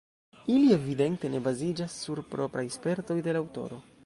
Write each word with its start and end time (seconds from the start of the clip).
Ili 0.53 0.71
evidente 0.77 1.31
ne 1.35 1.43
baziĝas 1.49 1.99
sur 2.07 2.25
propraj 2.35 2.67
spertoj 2.79 3.23
de 3.29 3.39
la 3.39 3.45
aŭtoro. 3.47 3.85